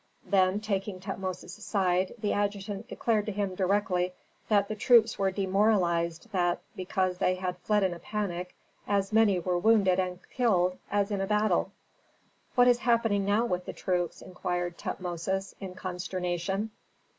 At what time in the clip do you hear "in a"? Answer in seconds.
7.83-7.99, 11.11-11.27